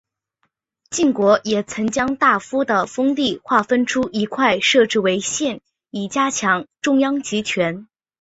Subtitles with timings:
[0.89, 7.87] 晋国也曾将大夫的封地划分出一块设置为县以加强中央集权。